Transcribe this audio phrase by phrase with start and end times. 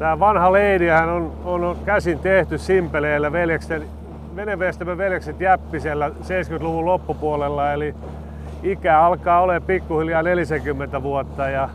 [0.00, 3.82] Tämä vanha leidihän on, on käsin tehty simpeleillä veljeksen,
[4.36, 7.94] venevestämän veljekset Jäppisellä 70-luvun loppupuolella, eli
[8.62, 11.68] ikä alkaa olla pikkuhiljaa 40 vuotta ja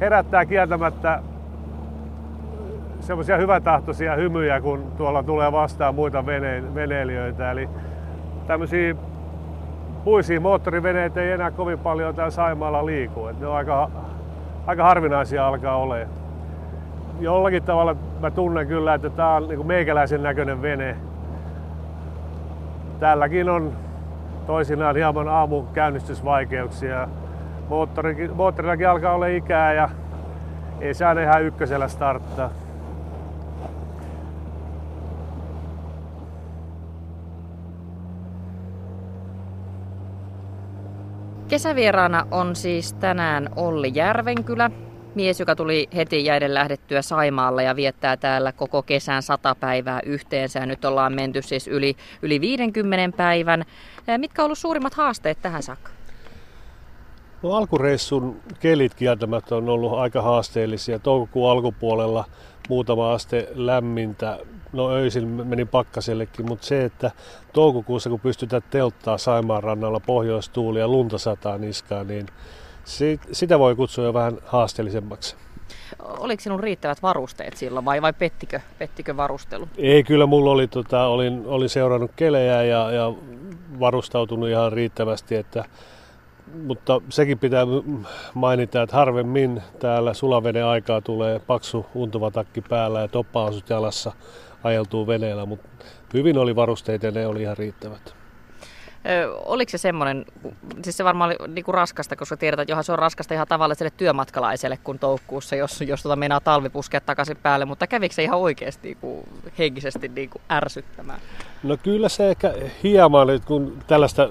[0.00, 1.20] herättää kieltämättä
[3.00, 7.50] semmoisia hyvätahtoisia hymyjä, kun tuolla tulee vastaan muita vene- veneilijöitä.
[7.50, 7.68] Eli
[8.46, 8.94] tämmöisiä
[10.04, 13.26] puisia moottoriveneitä ei enää kovin paljon täällä Saimaalla liiku.
[13.26, 13.90] Et ne on aika,
[14.66, 16.23] aika harvinaisia alkaa olemaan.
[17.20, 20.96] Jollakin tavalla mä tunnen kyllä, että tämä on niin meikäläisen näköinen vene.
[23.00, 23.72] Täälläkin on
[24.46, 27.08] toisinaan hieman aamun käynnistysvaikeuksia.
[28.34, 29.88] moottorillakin alkaa olla ikää ja
[30.80, 32.50] ei saa ihan ykkösellä starttaa.
[41.48, 44.70] Kesävieraana on siis tänään Olli Järvenkylä,
[45.14, 50.66] mies, joka tuli heti jäiden lähdettyä Saimaalle ja viettää täällä koko kesän sata päivää yhteensä.
[50.66, 53.64] nyt ollaan menty siis yli, yli 50 päivän.
[54.18, 55.90] Mitkä on ollut suurimmat haasteet tähän saakka?
[57.42, 60.98] No, alkureissun kelit kieltämättä on ollut aika haasteellisia.
[60.98, 62.24] Toukokuun alkupuolella
[62.68, 64.38] muutama aste lämmintä.
[64.72, 67.10] No öisin meni pakkasellekin, mutta se, että
[67.52, 72.26] toukokuussa kun pystytään telttaa Saimaan rannalla pohjoistuuli ja lunta sataa niskaan, niin
[73.32, 75.36] sitä voi kutsua jo vähän haasteellisemmaksi.
[75.98, 79.68] Oliko sinun riittävät varusteet silloin vai, vai pettikö, pettikö varustelu?
[79.78, 83.12] Ei, kyllä mulla oli, tota, olin, olin seurannut kelejä ja, ja
[83.80, 85.64] varustautunut ihan riittävästi, että
[86.66, 87.66] mutta sekin pitää
[88.34, 94.12] mainita, että harvemmin täällä sulaveden aikaa tulee paksu untuva takki päällä ja toppaasut jalassa
[94.64, 95.68] ajeltuu veneellä, mutta
[96.14, 98.23] hyvin oli varusteita ja ne oli ihan riittävät.
[99.44, 100.24] Oliko se semmoinen,
[100.82, 103.92] siis se varmaan oli niinku raskasta, koska tiedetään, että johan se on raskasta ihan tavalliselle
[103.96, 108.38] työmatkalaiselle kuin toukkuussa, jos, jos tota meinaa talvi puskea takaisin päälle, mutta kävikö se ihan
[108.38, 109.24] oikeasti niinku,
[109.58, 111.20] henkisesti niinku ärsyttämään?
[111.62, 114.28] No kyllä se ehkä hieman, kun tällaista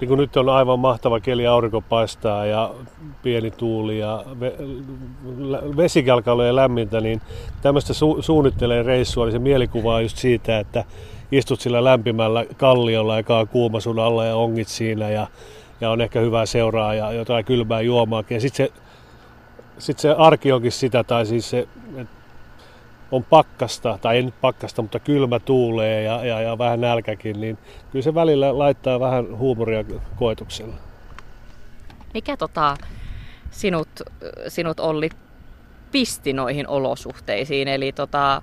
[0.00, 2.70] niin kuin nyt on aivan mahtava keli, aurinko paistaa ja
[3.22, 4.24] pieni tuuli ja
[6.26, 7.20] olla lämmintä, niin
[7.62, 10.84] tämmöistä su- suunnittelee reissua, niin se mielikuva on just siitä, että
[11.32, 15.26] istut sillä lämpimällä kalliolla, joka on kuuma sun alla ja ongit siinä ja,
[15.80, 18.34] ja on ehkä hyvää seuraa ja jotain kylmää juomaakin.
[18.34, 18.72] Ja sitten se,
[19.78, 21.68] sit se arki onkin sitä, tai siis se,
[23.12, 27.58] on pakkasta, tai ei nyt pakkasta, mutta kylmä tuulee ja, ja, ja vähän nälkäkin, niin
[27.92, 29.84] kyllä se välillä laittaa vähän huumoria
[30.16, 30.74] koetuksella.
[32.14, 32.76] Mikä tota,
[33.50, 33.88] sinut,
[34.48, 35.08] sinut Olli
[35.92, 37.68] pisti noihin olosuhteisiin?
[37.68, 38.42] Eli tota,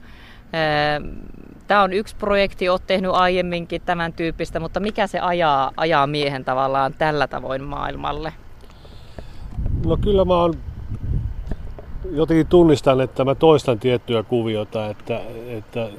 [1.69, 6.45] Tämä on yksi projekti, olet tehnyt aiemminkin tämän tyyppistä, mutta mikä se ajaa, ajaa miehen
[6.45, 8.33] tavallaan tällä tavoin maailmalle?
[9.85, 10.53] No kyllä mä oon
[12.11, 15.89] jotenkin tunnistan, että mä toistan tiettyä kuviota, että, että,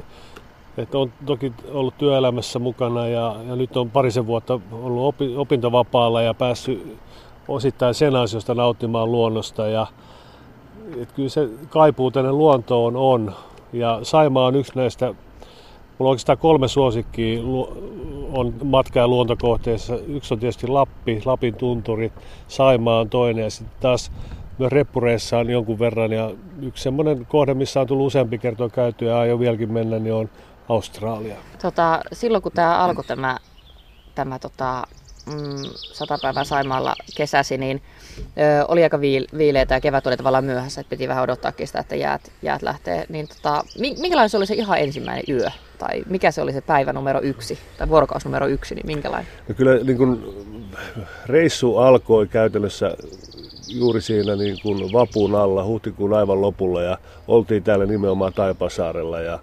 [0.76, 6.22] että on toki ollut työelämässä mukana ja, ja nyt on parisen vuotta ollut opi, opintovapaalla
[6.22, 6.98] ja päässyt
[7.48, 9.86] osittain sen ansiosta nauttimaan luonnosta ja
[10.96, 13.34] että kyllä se kaipuu tänne luontoon on
[13.72, 15.14] ja Saima on yksi näistä
[16.00, 17.40] Mulla on oikeastaan kolme suosikkia
[18.32, 19.96] on matka- ja luontokohteissa.
[19.96, 22.12] Yksi on tietysti Lappi, Lapin tunturit,
[22.48, 24.12] Saimaa on toinen ja sitten taas
[24.58, 26.30] myös reppureissa on jonkun verran ja
[26.62, 30.30] yksi semmoinen kohde, missä on tullut useampi kertoa käytyä ja aion vieläkin mennä, niin on
[30.68, 31.36] Australia.
[31.62, 33.38] Tota, silloin kun tämä alkoi tämä,
[34.14, 34.82] tämä tota,
[35.26, 37.82] mm, sata päivää Saimaalla kesäsi, niin
[38.18, 41.78] ö, oli aika viil, viileitä ja kevät oli tavallaan myöhässä, että piti vähän odottaakin sitä,
[41.78, 43.06] että jäät, jäät lähtee.
[43.08, 45.50] Niin tota, minkälainen se oli se ihan ensimmäinen yö?
[45.78, 49.32] Tai mikä se oli se päivä numero yksi tai vuorokaus numero yksi, niin minkälainen?
[49.48, 50.34] No kyllä niin kun,
[51.26, 52.96] reissu alkoi käytännössä
[53.68, 56.98] juuri siinä niin kuin vapun alla, huhtikuun aivan lopulla ja
[57.28, 59.38] oltiin täällä nimenomaan Taipasaarella ja,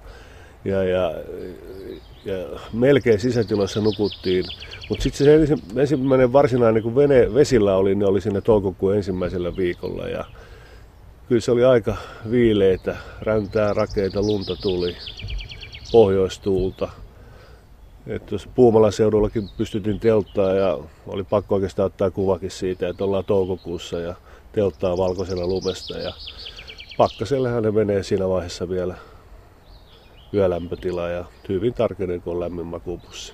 [0.65, 1.13] ja, ja,
[2.27, 4.45] ja melkein sisätiloissa nukuttiin.
[4.89, 10.07] Mutta sitten se ensimmäinen varsinainen, kun vene vesillä oli, niin oli siinä toukokuun ensimmäisellä viikolla
[10.07, 10.25] ja
[11.27, 11.95] kyllä se oli aika
[12.31, 14.95] viileitä, räntää, rakeita, lunta tuli,
[15.91, 16.89] pohjoistuulta.
[18.07, 23.25] Että jos Puumalan seudullakin pystytin telttaa ja oli pakko oikeastaan ottaa kuvakin siitä, että ollaan
[23.25, 24.15] toukokuussa ja
[24.51, 25.97] telttaa valkoisella lumesta.
[25.97, 26.13] Ja
[26.97, 28.95] pakkasellehan ne menee siinä vaiheessa vielä
[30.33, 33.33] yölämpötila ja hyvin tarkenee, kun on lämmin makupussi.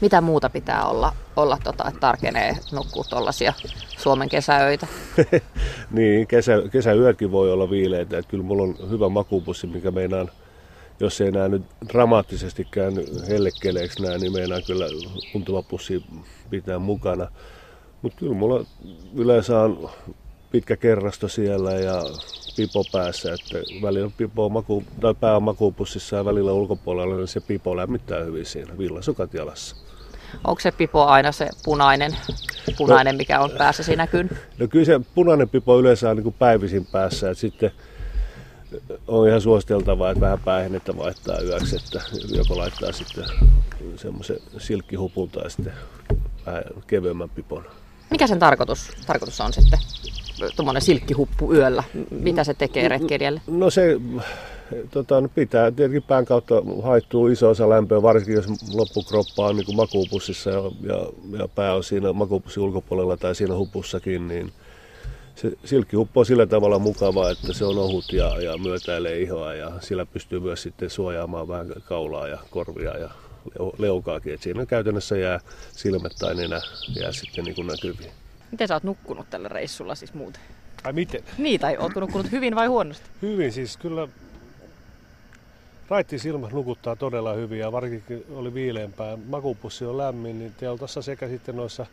[0.00, 3.52] Mitä muuta pitää olla, olla tota, että tarkenee nukkuu tuollaisia
[3.98, 4.86] Suomen kesäöitä?
[5.90, 8.18] niin, kesä, kesäyötkin voi olla viileitä.
[8.18, 10.30] Että kyllä mulla on hyvä makupussi, mikä meinaan
[11.00, 14.84] jos ei nämä nyt dramaattisesti käänny hellekeleeksi nämä, niin meinaa kyllä
[15.32, 16.04] kuntulapussi
[16.50, 17.28] pitää mukana.
[18.02, 18.64] Mutta kyllä mulla
[19.14, 19.90] yleensä on
[20.52, 22.02] pitkä kerrasto siellä ja
[22.56, 27.40] pipo päässä, että välillä pipo maku, tai pää on makuupussissa ja välillä ulkopuolella, niin se
[27.40, 29.76] pipo lämmittää hyvin siinä, villasukat jalassa.
[30.44, 32.16] Onko se pipo aina se punainen,
[32.78, 34.30] punainen mikä on päässä siinä kyn?
[34.58, 37.72] No kyllä se punainen pipo yleensä on niin kuin päivisin päässä, että sitten
[39.08, 42.02] on ihan suositeltavaa, että vähän päähennettä vaihtaa yöksi, että
[42.36, 43.24] joko laittaa sitten
[43.96, 45.72] semmoisen silkkihupun tai sitten
[46.46, 47.64] vähän kevyemmän pipon.
[48.10, 49.78] Mikä sen tarkoitus, tarkoitus on sitten?
[50.56, 51.84] Tuommoinen silkkihuppu yöllä.
[52.10, 53.40] Mitä se tekee retkeilijälle?
[53.46, 53.96] No se
[54.90, 59.76] tota, no pitää tietenkin pään kautta haittuu iso osa lämpöä, varsinkin jos loppukroppa on niin
[59.76, 61.06] makuupussissa ja, ja,
[61.38, 64.52] ja pää on siinä makuupussin ulkopuolella tai siinä hupussakin, niin
[65.34, 69.72] se silkkihuppu on sillä tavalla mukava, että se on ohut ja, ja myötäilee ihoa ja
[69.80, 73.10] sillä pystyy myös sitten suojaamaan vähän kaulaa ja korvia ja
[73.78, 74.34] leukaakin.
[74.34, 75.40] Et siinä käytännössä jää
[75.72, 76.60] silmät tai nenä
[77.00, 78.21] jää sitten niin näkyviin.
[78.52, 80.42] Miten sä oot nukkunut tällä reissulla siis muuten?
[80.84, 81.22] Ai miten?
[81.38, 83.04] Niin, tai ootko nukkunut hyvin vai huonosti?
[83.22, 84.08] Hyvin, siis kyllä
[85.88, 89.18] Raitti silmät nukuttaa todella hyvin ja varsinkin oli viileämpää.
[89.28, 91.86] Makupussi on lämmin, niin teltassa sekä sitten noissa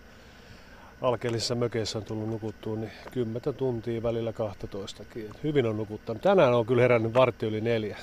[1.02, 5.04] alkeellisissa mökeissä on tullut nukuttua niin 10 tuntia välillä 12.
[5.44, 6.22] Hyvin on nukuttanut.
[6.22, 7.98] Tänään on kyllä herännyt vartti yli neljä.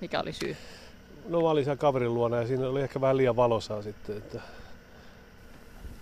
[0.00, 0.56] Mikä oli syy?
[1.28, 4.40] No mä olin siellä kaverin luona ja siinä oli ehkä vähän liian valosaa sitten, että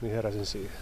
[0.01, 0.73] niin heräsin siihen.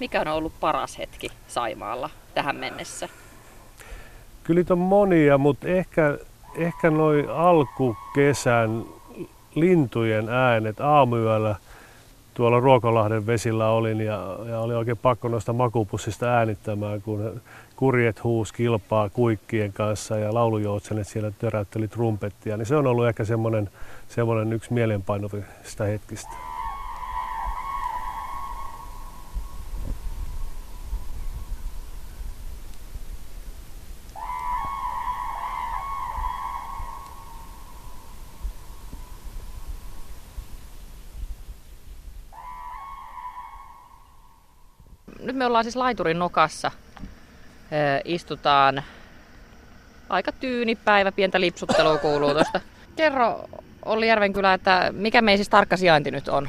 [0.00, 3.08] Mikä on ollut paras hetki Saimaalla tähän mennessä?
[4.44, 6.18] Kyllä niitä on monia, mutta ehkä,
[6.54, 8.84] ehkä noin alkukesän
[9.54, 11.56] lintujen äänet aamuyöllä
[12.34, 17.40] tuolla Ruokolahden vesillä olin ja, ja oli oikein pakko noista makupussista äänittämään, kun
[17.76, 23.24] kurjet huus kilpaa kuikkien kanssa ja laulujoutsenet siellä töräytteli trumpettia, niin se on ollut ehkä
[23.24, 23.70] semmoinen,
[24.08, 26.30] semmoinen yksi mielenpainuvista hetkistä.
[45.22, 46.70] Nyt me ollaan siis laiturin nokassa.
[48.04, 48.82] istutaan
[50.08, 52.60] aika tyyni päivä, pientä lipsuttelua kuuluu tuosta.
[52.96, 53.44] Kerro
[53.84, 56.48] Olli Järvenkylä, että mikä meidän siis tarkka sijainti nyt on?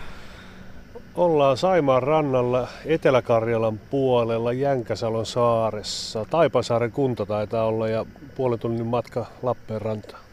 [1.15, 6.25] Ollaan Saimaan rannalla Etelä-Karjalan puolella Jänkäsalon saaressa.
[6.29, 8.05] Taipasaaren kunta taitaa olla ja
[8.35, 10.23] puolen tunnin matka Lappeenrantaan.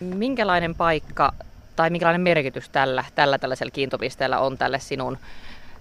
[0.00, 1.32] Minkälainen paikka
[1.76, 5.18] tai minkälainen merkitys tällä, tällä tällaisella kiintopisteellä on tälle sinun,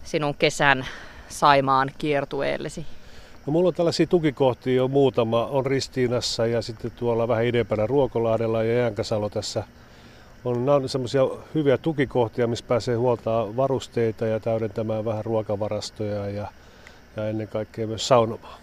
[0.04, 0.86] sinun kesän
[1.30, 2.86] Saimaan kiertueellesi?
[3.46, 5.46] No, mulla on tällaisia tukikohtia jo muutama.
[5.46, 9.64] On Ristiinassa ja sitten tuolla vähän idempänä Ruokolahdella ja Jänkäsalo tässä.
[10.46, 11.22] On, nämä on semmoisia
[11.56, 16.48] hyviä tukikohtia, missä pääsee huoltaa varusteita ja täydentämään vähän ruokavarastoja ja,
[17.16, 18.60] ja ennen kaikkea myös saunomaan.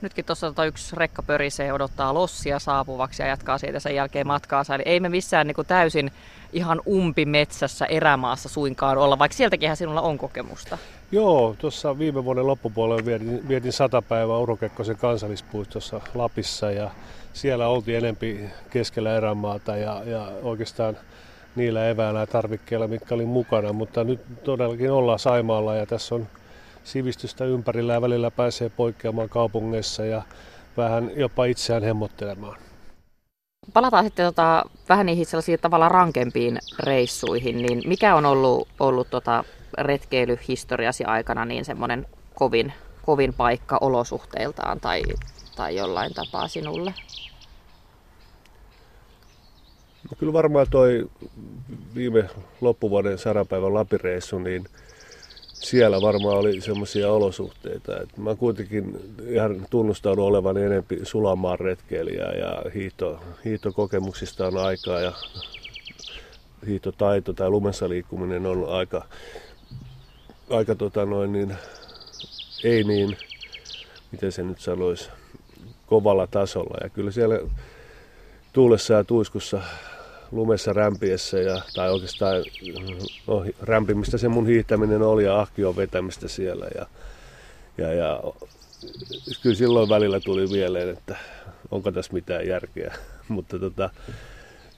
[0.00, 4.74] Nytkin tuossa tota yksi rekka pörisee odottaa lossia saapuvaksi ja jatkaa siitä sen jälkeen matkaansa.
[4.74, 6.12] Eli ei me missään niin kuin täysin
[6.52, 10.78] ihan umpimetsässä erämaassa suinkaan olla, vaikka sieltäkin sinulla on kokemusta.
[11.12, 16.90] Joo, tuossa viime vuoden loppupuolella vietin, vietin sata päivää Urokekkosen kansallispuistossa Lapissa ja
[17.32, 20.96] siellä oltiin enempi keskellä erämaata ja, ja oikeastaan
[21.56, 26.26] niillä eväillä ja tarvikkeilla, mitkä oli mukana, mutta nyt todellakin ollaan Saimaalla ja tässä on
[26.84, 30.22] sivistystä ympärillä ja välillä pääsee poikkeamaan kaupungeissa ja
[30.76, 32.56] vähän jopa itseään hemmottelemaan.
[33.72, 39.44] Palataan sitten tota, vähän niihin sellaisiin tavallaan rankempiin reissuihin, niin mikä on ollut, ollut tota
[39.78, 45.02] retkeilyhistoriasi aikana niin semmoinen kovin, kovin paikka olosuhteiltaan tai,
[45.56, 46.94] tai jollain tapaa sinulle?
[50.10, 51.10] No kyllä varmaan toi
[51.94, 52.24] viime
[52.60, 54.64] loppuvuoden sarapäivän Lapireissu, niin
[55.62, 58.00] siellä varmaan oli semmoisia olosuhteita.
[58.00, 65.12] Että mä kuitenkin ihan tunnustaudun olevan enempi sulamaan retkeilijä ja hiihto, hiihtokokemuksista on aikaa ja
[66.66, 69.04] hiihtotaito tai lumessa liikkuminen on aika,
[70.50, 71.56] aika tota noin niin,
[72.64, 73.16] ei niin,
[74.12, 75.08] miten se nyt sanoisi,
[75.86, 76.76] kovalla tasolla.
[76.82, 77.40] Ja kyllä siellä
[78.52, 79.62] tuulessa ja tuiskussa
[80.32, 82.44] lumessa rämpiessä ja, tai oikeastaan
[83.26, 86.66] no, rämpimistä se mun hiihtäminen oli ja ahkion vetämistä siellä.
[86.74, 86.86] Ja,
[87.78, 88.20] ja, ja
[89.42, 91.16] kyllä silloin välillä tuli mieleen, että
[91.70, 92.94] onko tässä mitään järkeä.
[93.28, 93.90] Mutta tota,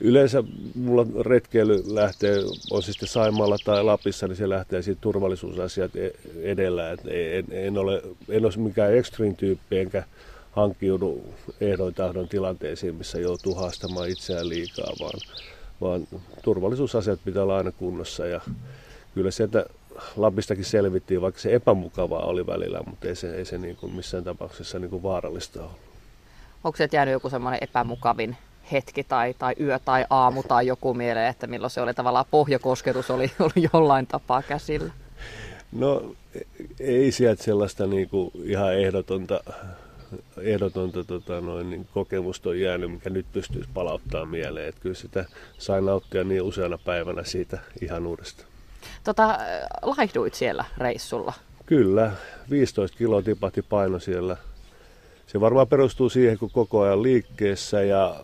[0.00, 0.44] Yleensä
[0.74, 2.36] mulla retkeily lähtee,
[2.70, 6.90] on se sitten Saimaalla tai Lapissa, niin se lähtee siitä turvallisuusasiat e- edellä.
[6.90, 10.04] Et en, en, ole, en ole mikään extreme tyyppi, enkä
[10.56, 15.20] hankkiudu ehdoin tahdon tilanteisiin, missä joutuu haastamaan itseään liikaa, vaan,
[15.80, 16.06] vaan
[16.42, 18.26] turvallisuusasiat pitää olla aina kunnossa.
[18.26, 18.40] Ja
[19.14, 19.66] kyllä sieltä
[20.16, 24.24] Lapistakin selvittiin, vaikka se epämukavaa oli välillä, mutta ei se, ei se niin kuin missään
[24.24, 25.78] tapauksessa niin kuin vaarallista ollut.
[26.64, 28.36] Onko se jäänyt joku semmoinen epämukavin
[28.72, 33.10] hetki tai, tai yö tai aamu tai joku mieleen, että milloin se oli tavallaan pohjakosketus
[33.10, 34.92] oli, oli jollain tapaa käsillä?
[35.72, 36.14] No
[36.80, 39.40] ei sieltä sellaista niin kuin ihan ehdotonta,
[40.40, 44.68] ehdotonta tota noin, niin kokemusta on jäänyt, mikä nyt pystyisi palauttamaan mieleen.
[44.68, 45.24] Että kyllä sitä
[45.58, 48.48] sai nauttia niin useana päivänä siitä ihan uudestaan.
[49.04, 49.38] Tota,
[49.82, 51.32] laihduit siellä reissulla?
[51.66, 52.12] Kyllä,
[52.50, 54.36] 15 kiloa tipahti paino siellä.
[55.26, 58.16] Se varmaan perustuu siihen, kun koko ajan liikkeessä ja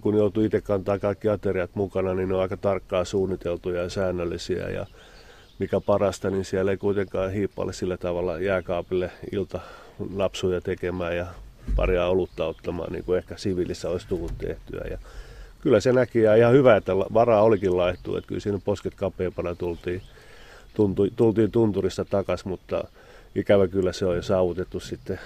[0.00, 4.68] kun joutuu itse kantaa kaikki ateriat mukana, niin ne on aika tarkkaa suunniteltuja ja säännöllisiä.
[4.68, 4.86] Ja
[5.58, 9.60] mikä parasta, niin siellä ei kuitenkaan hiippaile sillä tavalla jääkaapille ilta
[10.14, 11.26] napsuja tekemään ja
[11.76, 14.84] paria olutta ottamaan, niin kuin ehkä siviilissä olisi tullut tehtyä.
[14.90, 14.98] Ja
[15.60, 19.54] kyllä se näki ja ihan hyvä, että varaa olikin laihtuu, että kyllä siinä posket kapeampana
[19.54, 20.02] tultiin,
[20.74, 22.84] tuntui, tultiin tunturista takas, mutta
[23.34, 25.20] ikävä kyllä se on jo saavutettu sitten,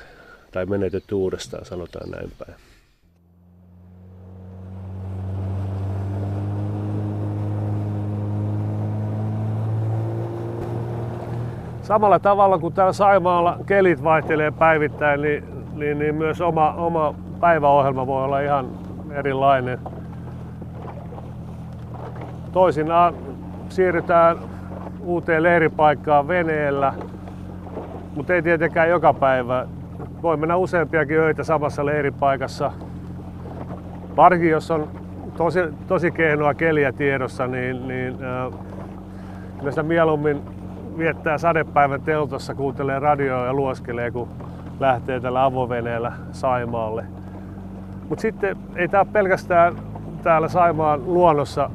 [0.53, 2.70] tai menetetty uudestaan, sanotaan näin päin.
[11.91, 15.45] Samalla tavalla kuin täällä Saimaalla kelit vaihtelee päivittäin, niin,
[15.75, 18.71] niin, niin myös oma, oma päiväohjelma voi olla ihan
[19.11, 19.79] erilainen.
[22.53, 23.15] Toisinaan
[23.69, 24.37] siirrytään
[25.05, 26.95] uuteen leiripaikkaan veneellä,
[28.17, 29.67] mutta ei tietenkään joka päivä.
[30.23, 32.73] Voi mennä useampiakin öitä samassa leiripaikassa.
[34.17, 34.89] Varsinkin jos on
[35.37, 38.17] tosi, tosi kehnoa keliä tiedossa, niin, niin
[39.79, 40.60] äh, mieluummin
[40.99, 44.29] viettää sadepäivän teltossa, kuuntelee radioa ja luoskelee, kun
[44.81, 47.05] lähtee tällä avoveneellä Saimaalle.
[48.09, 49.75] Mutta sitten ei tämä pelkästään
[50.23, 51.71] täällä Saimaan luonnossa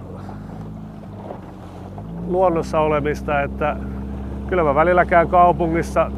[2.28, 3.78] luonnossa olemista, että
[4.48, 6.12] kyllä mä välillä käyn kaupungissa.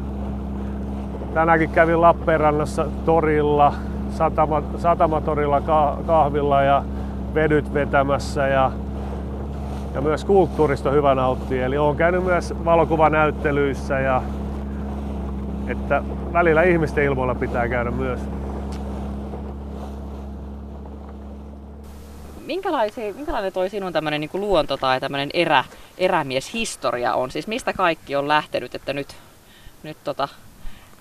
[1.34, 3.74] Tänäänkin kävin Lappeenrannassa torilla,
[4.10, 5.60] satama, satamatorilla
[6.06, 6.82] kahvilla ja
[7.34, 8.70] vedyt vetämässä ja,
[9.94, 11.66] ja myös kulttuurista hyvä nauttia.
[11.66, 14.22] Eli olen käynyt myös valokuvanäyttelyissä ja
[15.68, 16.02] että
[16.32, 18.20] välillä ihmisten ilmoilla pitää käydä myös.
[22.48, 25.64] minkälaisia, minkälainen toi sinun tämmöinen niin luonto tai tämmöinen erä,
[25.98, 27.30] erämieshistoria on?
[27.30, 29.16] Siis mistä kaikki on lähtenyt, että nyt,
[29.82, 30.28] nyt tota,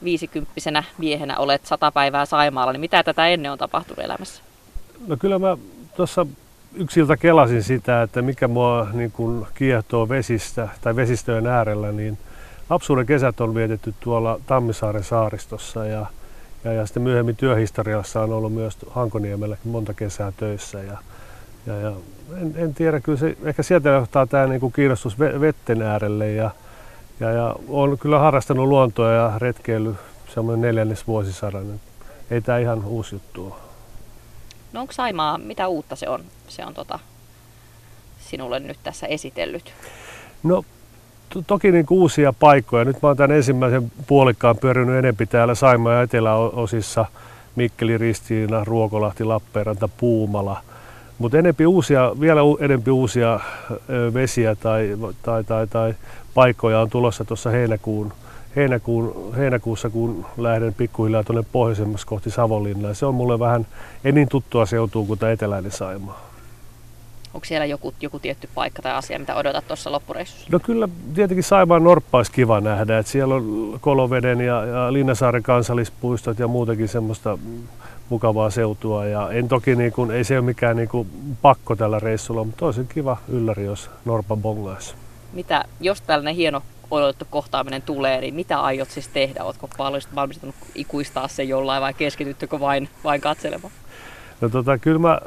[0.04, 4.44] viisikymppisenä miehenä olet sata päivää Saimaalla, niin mitä tätä ennen on tapahtunut elämässä?
[5.08, 5.58] No kyllä mä
[5.96, 6.26] tuossa
[6.78, 12.18] yksiltä kelasin sitä, että mikä mua niin kun kiehtoo vesistä tai vesistöjen äärellä, niin
[12.70, 16.06] lapsuuden kesät on vietetty tuolla Tammisaaren saaristossa ja,
[16.64, 20.84] ja, ja sitten myöhemmin työhistoriassa on ollut myös Hankoniemellä monta kesää töissä.
[20.84, 20.98] Ja,
[21.66, 21.94] ja, ja
[22.42, 26.52] en, en, tiedä, kyllä se, ehkä sieltä johtaa tämä niin kuin kiinnostus vetten äärelle ja,
[27.20, 29.96] ja, ja olen kyllä harrastanut luontoa ja retkeily
[30.34, 31.80] semmoinen neljännes vuosisadan.
[32.32, 33.54] Ei tämä ihan uusi juttu ole.
[34.74, 37.00] No onko Saimaa, mitä uutta se on, se on tota,
[38.20, 39.74] sinulle nyt tässä esitellyt?
[40.44, 40.66] No
[41.30, 42.86] to, toki niin uusia paikkoja.
[42.86, 47.06] Nyt mä oon tämän ensimmäisen puolikkaan pyörinyt enempi täällä Saimaa ja eteläosissa.
[47.56, 50.62] Mikkeli, Ristiina, Ruokolahti, Lappeenranta, Puumala–
[51.18, 53.40] mutta enempi uusia, vielä enempi uusia
[54.14, 55.94] vesiä tai, tai, tai, tai
[56.34, 58.14] paikkoja on tulossa tuossa heinäkuun,
[58.56, 62.94] heinäkuun, heinäkuussa, kun lähden pikkuhiljaa tuonne pohjoisemmassa kohti Savonlinnaa.
[62.94, 63.68] Se on mulle vähän
[64.04, 66.27] ei niin tuttua seutua kuin tämä eteläinen Saimaa.
[67.38, 70.48] Onko siellä joku, joku tietty paikka tai asia, mitä odotat tuossa loppureissussa?
[70.52, 73.00] No kyllä tietenkin Saimaan Norppa olisi kiva nähdä.
[73.00, 77.38] että siellä on Koloveden ja, ja Linnasaaren kansallispuistot ja muutenkin semmoista
[78.10, 79.06] mukavaa seutua.
[79.06, 81.10] Ja en toki, niin kuin, ei se ole mikään niin kuin,
[81.42, 84.96] pakko tällä reissulla, mutta olisi kiva ylläri, jos Norpa bongaisi.
[85.34, 89.44] Mitä, jos tällainen hieno odotettu kohtaaminen tulee, niin mitä aiot siis tehdä?
[89.44, 89.70] Oletko
[90.16, 93.74] valmistunut ikuistaa se jollain vai keskityttekö vain, vain katselemaan?
[94.42, 95.20] No tota, kyllä mä,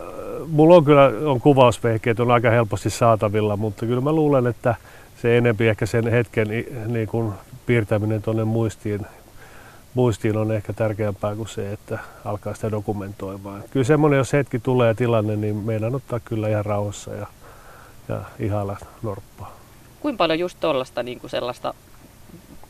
[0.49, 4.75] mulla on kyllä on kuvausvehkeet, on aika helposti saatavilla, mutta kyllä mä luulen, että
[5.23, 6.49] se enempi ehkä sen hetken
[6.87, 7.33] niin kuin
[7.67, 9.07] piirtäminen tuonne muistiin
[9.95, 13.65] muistiin on ehkä tärkeämpää kuin se, että alkaa sitä dokumentoimaan.
[13.71, 17.27] Kyllä semmoinen, jos hetki tulee tilanne, niin meidän ottaa kyllä ihan rauhassa ja,
[18.09, 19.57] ja ihailla norppaa.
[20.01, 21.75] Kuinka paljon just tuollaista niin kuin sellaista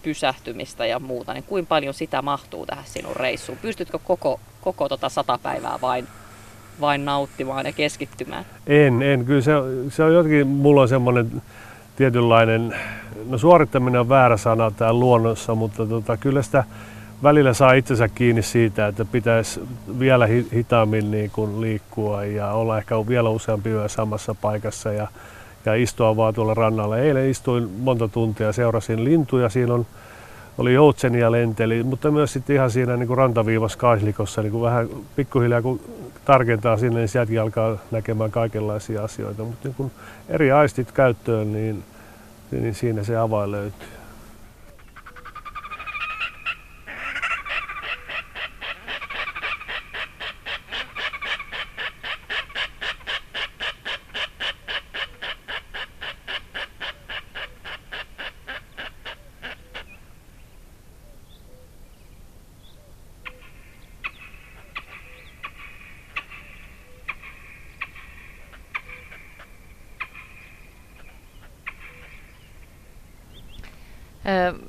[0.02, 3.58] pysähtymistä ja muuta, niin kuinka paljon sitä mahtuu tähän sinun reissuun?
[3.58, 6.08] Pystytkö koko, koko tota sata päivää vain,
[6.80, 8.44] vain nauttimaan ja keskittymään?
[8.66, 9.24] En, en.
[9.24, 9.52] Kyllä se,
[9.88, 11.42] se on jotenkin, mulla on semmoinen
[11.96, 12.74] tietynlainen,
[13.28, 16.64] no suorittaminen on väärä sana täällä luonnossa, mutta tota, kyllä sitä
[17.22, 19.60] välillä saa itsensä kiinni siitä, että pitäisi
[19.98, 25.08] vielä hitaammin niin kuin liikkua ja olla ehkä vielä useampi yö samassa paikassa ja,
[25.64, 26.98] ja istua vaan tuolla rannalla.
[26.98, 29.86] Eilen istuin monta tuntia, seurasin lintuja, siinä on,
[30.58, 35.62] oli joutsenia lenteli, mutta myös sitten ihan siinä niin rantaviivassa kaislikossa niin kuin vähän pikkuhiljaa
[35.62, 35.80] kun
[36.24, 39.42] tarkentaa sinne, niin sieltäkin alkaa näkemään kaikenlaisia asioita.
[39.42, 39.90] Mutta niin kun
[40.28, 41.84] eri aistit käyttöön, niin,
[42.50, 43.99] niin siinä se avain löytyy.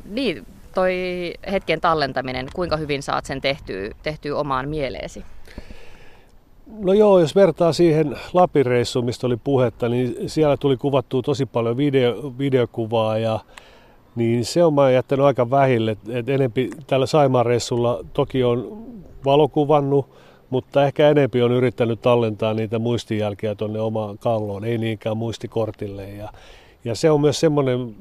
[0.06, 0.94] Niin, toi
[1.51, 5.24] hetken tallentaminen, kuinka hyvin saat sen tehtyä, tehtyä omaan mieleesi?
[6.80, 8.65] No joo, jos vertaa siihen Lapin
[9.01, 13.39] mistä oli puhetta, niin siellä tuli kuvattua tosi paljon video, videokuvaa ja
[14.15, 15.98] niin se on mä jättänyt aika vähille.
[16.10, 18.86] Et enempi tällä Saimaan reissulla toki on
[19.25, 20.10] valokuvannut,
[20.50, 26.10] mutta ehkä enempi on yrittänyt tallentaa niitä muistijälkiä tuonne omaan kalloon, ei niinkään muistikortille.
[26.10, 26.30] Ja
[26.86, 27.96] ja se on myös semmoinen,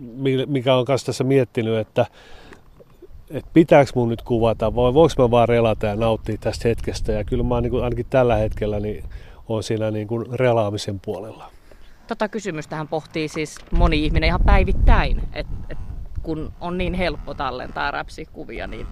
[0.47, 2.07] mikä on kanssa tässä miettinyt, että,
[3.31, 7.13] että pitääkö mun nyt kuvata vai voiko mä vaan relata ja nauttia tästä hetkestä.
[7.13, 9.05] Ja kyllä mä niin kuin, ainakin tällä hetkellä niin
[9.49, 11.51] on siinä niin kuin relaamisen puolella.
[12.07, 15.79] Tota kysymystähän pohtii siis moni ihminen ihan päivittäin, että et
[16.23, 18.87] kun on niin helppo tallentaa räpsikuvia, niin,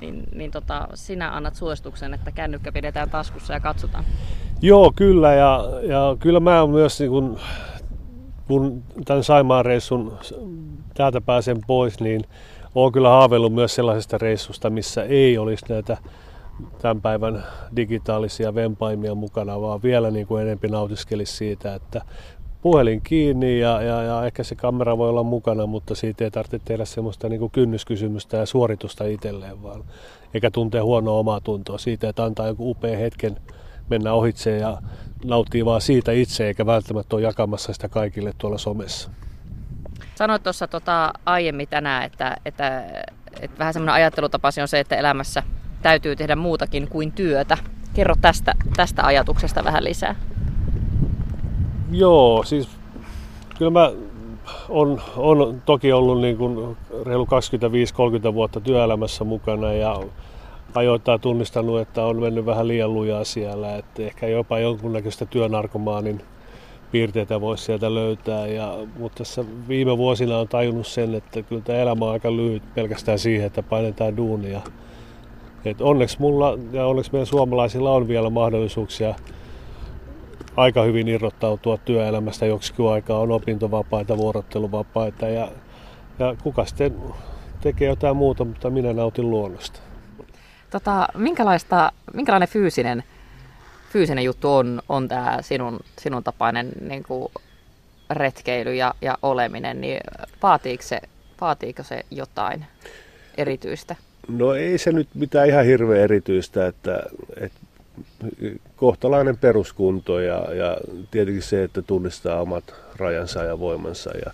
[0.00, 4.04] niin, niin tota, sinä annat suosituksen, että kännykkä pidetään taskussa ja katsotaan.
[4.62, 5.34] Joo, kyllä.
[5.34, 7.38] Ja, ja kyllä mä myös niin kun
[8.46, 10.18] kun tämän Saimaan reissun
[10.94, 12.24] täältä pääsen pois, niin
[12.74, 15.96] olen kyllä haaveillut myös sellaisesta reissusta, missä ei olisi näitä
[16.78, 17.44] tämän päivän
[17.76, 22.02] digitaalisia vempaimia mukana, vaan vielä niin kuin enempi nautiskelisi siitä, että
[22.62, 26.58] puhelin kiinni ja, ja, ja ehkä se kamera voi olla mukana, mutta siitä ei tarvitse
[26.64, 29.84] tehdä semmoista niin kuin kynnyskysymystä ja suoritusta itselleen, vaan
[30.34, 33.36] eikä tuntee huonoa omaa tuntoa siitä, että antaa joku upea hetken
[33.92, 34.78] mennä ohitse ja
[35.24, 39.10] nauttii vaan siitä itse, eikä välttämättä ole jakamassa sitä kaikille tuolla somessa.
[40.14, 42.84] Sanoit tuossa tota, aiemmin tänään, että, että,
[43.40, 45.42] että vähän semmoinen ajattelutapasi on se, että elämässä
[45.82, 47.58] täytyy tehdä muutakin kuin työtä.
[47.94, 50.16] Kerro tästä, tästä ajatuksesta vähän lisää.
[51.90, 52.68] Joo, siis
[53.58, 53.92] kyllä mä
[54.68, 56.76] on, on toki ollut niin kuin
[57.06, 57.28] reilu
[58.30, 60.00] 25-30 vuotta työelämässä mukana ja
[60.74, 66.22] ajoittain tunnistanut, että on mennyt vähän liian lujaa siellä, että ehkä jopa jonkunnäköistä työnarkomaanin
[66.92, 68.46] piirteitä voisi sieltä löytää.
[68.46, 72.62] Ja, mutta tässä viime vuosina on tajunnut sen, että kyllä tämä elämä on aika lyhyt
[72.74, 74.60] pelkästään siihen, että painetaan duunia.
[75.64, 79.14] Et onneksi mulla ja onneksi meidän suomalaisilla on vielä mahdollisuuksia
[80.56, 83.18] aika hyvin irrottautua työelämästä joksikin aikaa.
[83.18, 85.48] On opintovapaita, vuorotteluvapaita ja,
[86.18, 86.94] ja kuka sitten
[87.60, 89.91] tekee jotain muuta, mutta minä nautin luonnosta.
[90.72, 93.04] Tota, minkälaista, minkälainen fyysinen,
[93.90, 97.32] fyysinen juttu on, on tämä sinun, sinun tapainen niin kuin
[98.10, 100.00] retkeily ja, ja oleminen, niin
[100.42, 101.00] vaatiiko se,
[101.40, 102.66] vaatiiko se jotain
[103.36, 103.96] erityistä?
[104.28, 107.02] No ei se nyt mitään ihan hirveän erityistä, että,
[107.40, 107.60] että
[108.76, 110.76] kohtalainen peruskunto ja, ja
[111.10, 114.32] tietenkin se, että tunnistaa omat rajansa ja voimansa ja,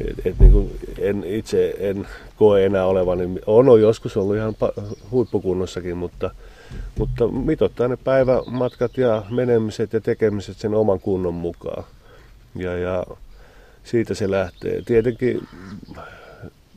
[0.00, 4.56] et, et niin kuin en, itse en koe enää olevani, on, on joskus ollut ihan
[5.10, 6.30] huippukunnossakin, mutta,
[6.98, 11.84] mutta mitottaa ne päivämatkat ja menemiset ja tekemiset sen oman kunnon mukaan.
[12.54, 13.04] Ja, ja
[13.84, 14.82] siitä se lähtee.
[14.82, 15.40] Tietenkin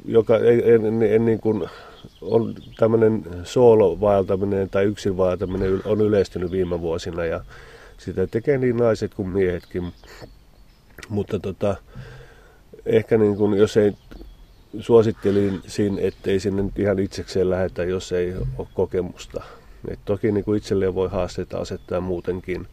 [0.06, 1.70] joka en, en, en niin kuin,
[2.22, 7.42] on tämmöinen soolovaeltaminen tai yksin vaeltaminen on yleistynyt viime vuosina ja
[7.98, 9.94] sitä tekee niin naiset kuin miehetkin.
[11.10, 11.76] Mutta tota,
[12.86, 13.94] ehkä niin kuin, jos ei
[14.80, 19.44] suosittelin siinä, ettei sinne nyt ihan itsekseen lähetä, jos ei ole kokemusta.
[19.88, 22.68] Et toki niin kuin itselleen voi haasteita asettaa muutenkin.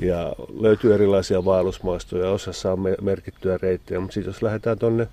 [0.00, 5.08] Ja löytyy erilaisia vaellusmaistoja, osa saa merkittyä reittejä, mutta sitten jos lähdetään tuonne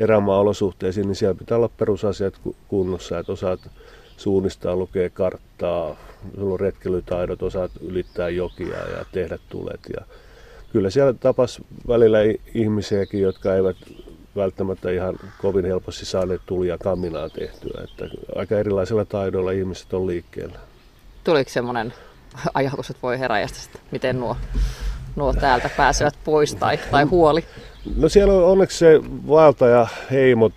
[0.00, 3.60] erämaa-olosuhteisiin, niin siellä pitää olla perusasiat kunnossa, että osaat
[4.16, 5.96] suunnistaa, lukea karttaa,
[6.34, 9.80] sulla on retkelytaidot, osaat ylittää jokia ja tehdä tulet.
[9.96, 10.04] Ja
[10.72, 12.18] kyllä siellä tapas välillä
[12.54, 13.76] ihmisiäkin, jotka eivät
[14.36, 17.84] välttämättä ihan kovin helposti saaneet tulia kaminaa tehtyä.
[17.84, 18.04] Että
[18.36, 20.58] aika erilaisilla taidoilla ihmiset on liikkeellä.
[21.24, 21.92] Tuliko semmoinen
[22.54, 24.36] ajatukset voi heräjästä, miten nuo,
[25.16, 27.44] nuo täältä pääsevät pois tai, tai huoli?
[27.96, 30.50] No siellä on onneksi se valtaja heimo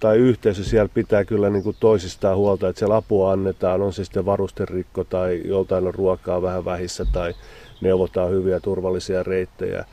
[0.00, 4.04] tai yhteisö siellä pitää kyllä niin kuin toisistaan huolta, että siellä apua annetaan, on se
[4.04, 7.34] sitten varusterikko tai joltain on ruokaa vähän vähissä tai
[7.82, 9.84] neuvotaan hyviä turvallisia reittejä.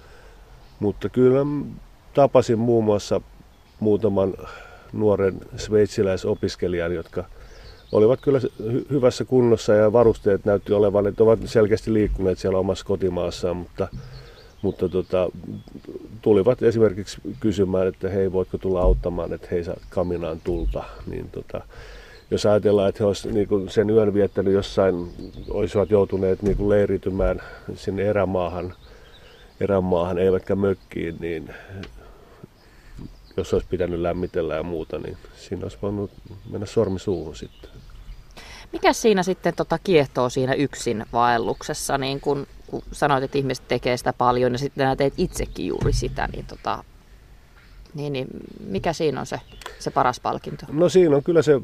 [0.80, 1.46] Mutta kyllä
[2.14, 3.22] tapasin muun muassa
[3.80, 4.34] muutaman
[4.94, 7.24] nuoren sveitsiläisopiskelijan, jotka
[7.92, 8.40] olivat kyllä
[8.92, 13.88] hyvässä kunnossa ja varusteet näytti olevan, että ovat selkeästi liikkuneet siellä omassa kotimaassaan, mutta,
[14.62, 15.30] mutta tota,
[16.22, 21.62] tulivat esimerkiksi kysymään, että hei, voitko tulla auttamaan, että hei, saa kaminaan tulta, niin tota,
[22.32, 25.12] jos ajatellaan, että he olisivat niin sen yön viettänyt jossain,
[25.50, 27.42] olisivat joutuneet niin kuin leiritymään
[27.76, 28.74] sinne erämaahan,
[29.62, 31.54] erämaahan, eivätkä mökkiin, niin
[33.38, 36.12] jos olisi pitänyt lämmitellä ja muuta, niin siinä olisi voinut
[36.52, 37.70] mennä sormi suuhun sitten.
[38.74, 43.98] Mikä siinä sitten tota kiehtoo siinä yksin vaelluksessa, niin kun, kun sanoit, että ihmiset tekee
[43.98, 46.84] sitä paljon ja sitten teet itsekin juuri sitä, niin, tota,
[47.94, 48.28] niin, niin
[48.68, 49.42] mikä siinä on se,
[49.80, 50.66] se paras palkinto?
[50.72, 51.62] No siinä on kyllä se,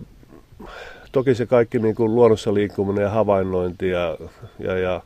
[1.12, 4.18] toki se kaikki niin kuin luonnossa liikkuminen ja havainnointi ja,
[4.60, 5.02] ja, ja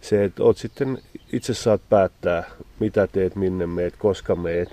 [0.00, 0.98] se, että oot sitten
[1.32, 4.68] itse saat päättää, mitä teet, minne meet, koska meet.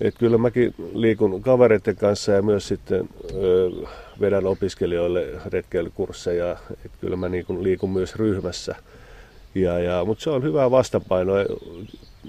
[0.00, 3.70] Et kyllä mäkin liikun kavereiden kanssa ja myös sitten ö,
[4.20, 6.56] vedän opiskelijoille retkeilykursseja.
[6.84, 8.74] Et kyllä mä niin liikun myös ryhmässä.
[9.54, 11.38] Ja, ja, mutta se on hyvää vastapainoa.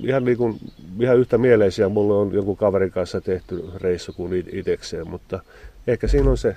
[0.04, 0.60] Ihan, niin kuin,
[1.00, 5.40] ihan yhtä mieleisiä mulla on jonkun kaverin kanssa tehty reissu kuin itsekseen, mutta
[5.88, 6.56] ehkä siinä on se,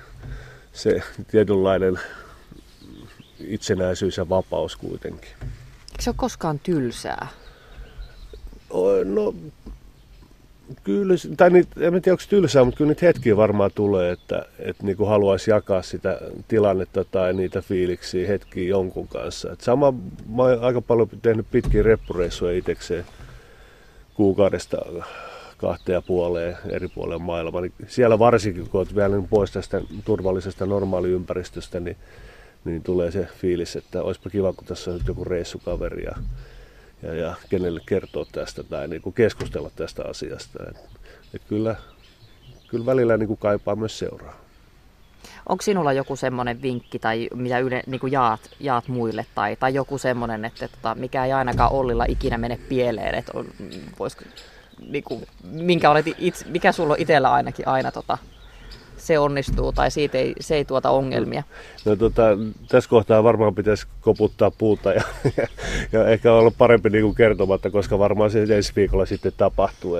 [0.73, 1.99] se tietynlainen
[3.39, 5.29] itsenäisyys ja vapaus kuitenkin.
[5.41, 7.27] Eikö se ole koskaan tylsää?
[9.05, 9.33] No
[10.83, 14.83] Kyllä, tai niitä, en tiedä onko tylsää, mutta kyllä niitä hetkiä varmaan tulee, että, että
[14.83, 19.51] niin kuin haluaisi jakaa sitä tilannetta tai niitä fiiliksiä hetkiä jonkun kanssa.
[19.51, 19.91] Et sama,
[20.35, 23.05] mä oon aika paljon tehnyt pitkiä reppureissuja itsekseen
[24.13, 24.77] kuukaudesta
[25.57, 27.61] kahteen puoleen eri puolen maailmaa.
[27.61, 31.97] Niin siellä varsinkin, kun olet vielä niin pois tästä turvallisesta normaaliympäristöstä, niin,
[32.65, 36.15] niin tulee se fiilis, että olisipa kiva, kun tässä on joku reissukaveri ja
[37.03, 40.63] ja, ja kenelle kertoa tästä tai niin kuin keskustella tästä asiasta.
[40.69, 40.77] Et,
[41.33, 41.75] et kyllä,
[42.67, 44.45] kyllä välillä niin kuin kaipaa myös seuraa.
[45.49, 49.73] Onko sinulla joku semmoinen vinkki tai mitä yle, niin kuin jaat, jaat muille tai, tai
[49.73, 53.45] joku semmoinen, että, että mikä ei ainakaan Ollilla ikinä mene pieleen, että on,
[53.99, 54.23] voisiko,
[54.87, 58.17] niin kuin, minkä olet itse, mikä sulla on itsellä ainakin aina tota,
[58.97, 61.43] se onnistuu tai siitä ei, se ei tuota ongelmia?
[61.85, 62.23] No tota,
[62.67, 65.03] tässä kohtaa varmaan pitäisi koputtaa puuta ja,
[65.37, 65.47] ja,
[65.91, 69.97] ja ehkä olla parempi niin kuin kertomatta, koska varmaan se ensi viikolla sitten tapahtuu.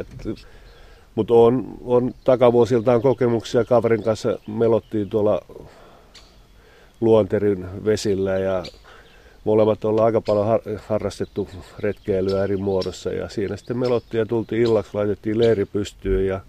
[1.16, 5.42] Mutta on, on takavuosiltaan kokemuksia kaverin kanssa melottiin tuolla
[7.02, 8.64] Luonterin vesillä ja
[9.46, 14.62] molemmat ollaan aika paljon har- harrastettu retkeilyä eri muodossa ja siinä sitten melottiin ja tultiin
[14.62, 16.40] illaksi, laitettiin leiri pystyyn ja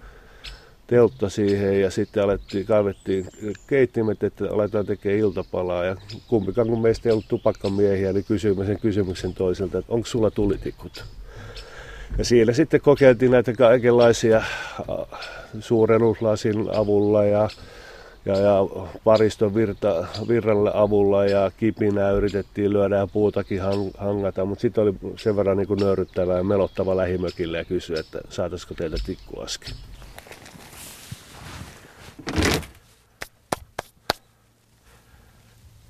[0.87, 3.29] teltta siihen ja sitten alettiin, kaivettiin
[3.67, 5.97] keittimet, että aletaan tekemään iltapalaa ja
[6.29, 11.05] kumpikaan kun meistä ei ollut tupakkamiehiä, niin kysyimme sen kysymyksen toiselta, että onko sulla tulitikut?
[12.19, 14.43] Ja siinä sitten kokeiltiin näitä kaikenlaisia
[15.61, 17.49] suurennuslasin avulla ja,
[18.27, 18.67] ja, ja
[19.05, 23.61] pariston virta, virralle avulla ja kipinää yritettiin lyödä ja puutakin
[23.99, 28.75] hangata, mutta sitten oli sen verran niin nöyryttävä ja melottava lähimökille ja kysyi, että saataisiko
[28.75, 29.73] teiltä tikkuaski.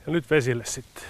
[0.06, 1.02] Ja nyt vesille sitten.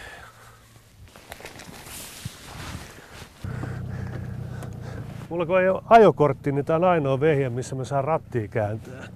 [5.28, 9.08] Mulla kun ei ole ajokortti, niin tämä on ainoa vehje, missä mä saan rattia kääntää.